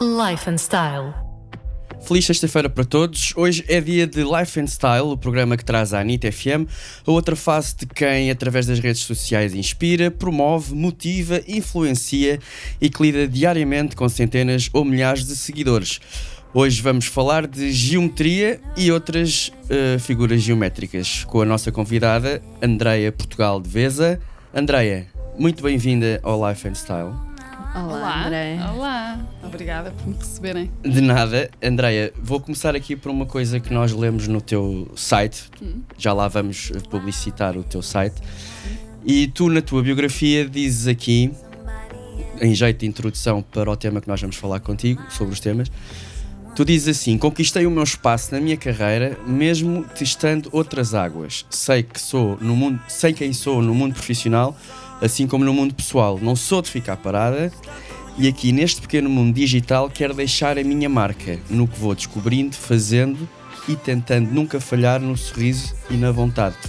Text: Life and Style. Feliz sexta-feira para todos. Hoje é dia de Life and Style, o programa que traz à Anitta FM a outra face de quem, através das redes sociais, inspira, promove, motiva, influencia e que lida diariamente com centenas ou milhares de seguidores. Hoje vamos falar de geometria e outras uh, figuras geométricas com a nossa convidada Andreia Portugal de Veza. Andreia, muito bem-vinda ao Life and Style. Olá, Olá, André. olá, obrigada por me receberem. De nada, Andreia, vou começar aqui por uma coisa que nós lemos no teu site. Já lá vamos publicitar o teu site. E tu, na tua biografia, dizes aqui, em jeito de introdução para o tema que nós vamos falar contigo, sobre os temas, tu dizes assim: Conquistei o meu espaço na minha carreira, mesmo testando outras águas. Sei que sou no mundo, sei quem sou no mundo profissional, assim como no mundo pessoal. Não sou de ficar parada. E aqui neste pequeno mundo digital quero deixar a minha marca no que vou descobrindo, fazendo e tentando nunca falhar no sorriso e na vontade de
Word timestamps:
Life 0.00 0.48
and 0.48 0.58
Style. 0.58 1.12
Feliz 2.06 2.24
sexta-feira 2.24 2.70
para 2.70 2.84
todos. 2.84 3.32
Hoje 3.36 3.64
é 3.66 3.80
dia 3.80 4.06
de 4.06 4.22
Life 4.22 4.60
and 4.60 4.68
Style, 4.68 5.06
o 5.06 5.16
programa 5.16 5.56
que 5.56 5.64
traz 5.64 5.92
à 5.92 5.98
Anitta 5.98 6.30
FM 6.30 6.70
a 7.04 7.10
outra 7.10 7.34
face 7.34 7.74
de 7.78 7.86
quem, 7.86 8.30
através 8.30 8.66
das 8.66 8.78
redes 8.78 9.02
sociais, 9.02 9.56
inspira, 9.56 10.08
promove, 10.08 10.72
motiva, 10.72 11.42
influencia 11.48 12.38
e 12.80 12.88
que 12.88 13.02
lida 13.02 13.26
diariamente 13.26 13.96
com 13.96 14.08
centenas 14.08 14.70
ou 14.72 14.84
milhares 14.84 15.26
de 15.26 15.34
seguidores. 15.34 16.00
Hoje 16.54 16.80
vamos 16.80 17.06
falar 17.06 17.48
de 17.48 17.72
geometria 17.72 18.60
e 18.76 18.92
outras 18.92 19.50
uh, 19.64 19.98
figuras 19.98 20.40
geométricas 20.40 21.24
com 21.24 21.42
a 21.42 21.44
nossa 21.44 21.72
convidada 21.72 22.40
Andreia 22.62 23.10
Portugal 23.10 23.60
de 23.60 23.68
Veza. 23.68 24.20
Andreia, 24.54 25.08
muito 25.36 25.60
bem-vinda 25.60 26.20
ao 26.22 26.48
Life 26.48 26.68
and 26.68 26.74
Style. 26.74 27.27
Olá, 27.84 27.96
Olá, 27.96 28.26
André. 28.26 28.58
olá, 28.74 29.20
obrigada 29.42 29.92
por 29.92 30.08
me 30.08 30.16
receberem. 30.16 30.70
De 30.82 31.00
nada, 31.00 31.48
Andreia, 31.62 32.12
vou 32.20 32.40
começar 32.40 32.74
aqui 32.74 32.96
por 32.96 33.08
uma 33.10 33.24
coisa 33.24 33.60
que 33.60 33.72
nós 33.72 33.92
lemos 33.92 34.26
no 34.26 34.40
teu 34.40 34.90
site. 34.96 35.44
Já 35.96 36.12
lá 36.12 36.26
vamos 36.26 36.72
publicitar 36.90 37.56
o 37.56 37.62
teu 37.62 37.80
site. 37.80 38.16
E 39.04 39.28
tu, 39.28 39.48
na 39.48 39.62
tua 39.62 39.80
biografia, 39.82 40.48
dizes 40.48 40.88
aqui, 40.88 41.30
em 42.40 42.52
jeito 42.52 42.80
de 42.80 42.86
introdução 42.86 43.42
para 43.42 43.70
o 43.70 43.76
tema 43.76 44.00
que 44.00 44.08
nós 44.08 44.20
vamos 44.20 44.36
falar 44.36 44.58
contigo, 44.58 45.00
sobre 45.08 45.32
os 45.32 45.38
temas, 45.40 45.70
tu 46.56 46.64
dizes 46.64 46.98
assim: 46.98 47.16
Conquistei 47.16 47.64
o 47.64 47.70
meu 47.70 47.84
espaço 47.84 48.34
na 48.34 48.40
minha 48.40 48.56
carreira, 48.56 49.16
mesmo 49.24 49.84
testando 49.84 50.48
outras 50.52 50.94
águas. 50.94 51.46
Sei 51.48 51.84
que 51.84 52.00
sou 52.00 52.36
no 52.40 52.56
mundo, 52.56 52.80
sei 52.88 53.12
quem 53.12 53.32
sou 53.32 53.62
no 53.62 53.72
mundo 53.72 53.94
profissional, 53.94 54.56
assim 55.00 55.26
como 55.26 55.44
no 55.44 55.52
mundo 55.52 55.74
pessoal. 55.74 56.18
Não 56.20 56.34
sou 56.36 56.62
de 56.62 56.70
ficar 56.70 56.96
parada. 56.96 57.52
E 58.16 58.26
aqui 58.26 58.50
neste 58.50 58.80
pequeno 58.80 59.08
mundo 59.08 59.34
digital 59.34 59.88
quero 59.88 60.12
deixar 60.12 60.58
a 60.58 60.64
minha 60.64 60.88
marca 60.88 61.38
no 61.48 61.68
que 61.68 61.78
vou 61.78 61.94
descobrindo, 61.94 62.56
fazendo 62.56 63.28
e 63.68 63.76
tentando 63.76 64.30
nunca 64.30 64.58
falhar 64.60 65.00
no 65.00 65.16
sorriso 65.16 65.74
e 65.90 65.94
na 65.94 66.10
vontade 66.10 66.54
de 66.54 66.56